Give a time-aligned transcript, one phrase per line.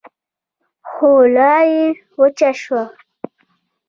[0.91, 1.85] خوله يې
[2.19, 2.83] وچه شوه.